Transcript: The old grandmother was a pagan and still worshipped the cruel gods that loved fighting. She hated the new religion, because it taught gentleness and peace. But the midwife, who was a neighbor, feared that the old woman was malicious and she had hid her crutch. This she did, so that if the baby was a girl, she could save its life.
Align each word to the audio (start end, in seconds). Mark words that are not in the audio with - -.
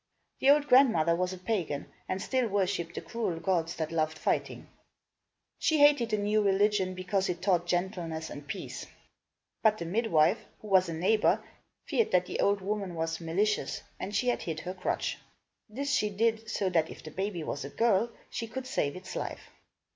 The 0.39 0.49
old 0.49 0.67
grandmother 0.67 1.15
was 1.15 1.31
a 1.31 1.37
pagan 1.37 1.85
and 2.09 2.19
still 2.19 2.47
worshipped 2.47 2.95
the 2.95 3.01
cruel 3.01 3.39
gods 3.39 3.75
that 3.75 3.91
loved 3.91 4.17
fighting. 4.17 4.67
She 5.59 5.77
hated 5.77 6.09
the 6.09 6.17
new 6.17 6.41
religion, 6.41 6.95
because 6.95 7.29
it 7.29 7.39
taught 7.39 7.67
gentleness 7.67 8.31
and 8.31 8.47
peace. 8.47 8.87
But 9.61 9.77
the 9.77 9.85
midwife, 9.85 10.39
who 10.59 10.69
was 10.69 10.89
a 10.89 10.93
neighbor, 10.95 11.43
feared 11.85 12.09
that 12.13 12.25
the 12.25 12.39
old 12.39 12.61
woman 12.61 12.95
was 12.95 13.21
malicious 13.21 13.83
and 13.99 14.15
she 14.15 14.29
had 14.29 14.41
hid 14.41 14.61
her 14.61 14.73
crutch. 14.73 15.19
This 15.69 15.93
she 15.93 16.09
did, 16.09 16.49
so 16.49 16.71
that 16.71 16.89
if 16.89 17.03
the 17.03 17.11
baby 17.11 17.43
was 17.43 17.63
a 17.63 17.69
girl, 17.69 18.09
she 18.31 18.47
could 18.47 18.65
save 18.65 18.95
its 18.95 19.15
life. 19.15 19.51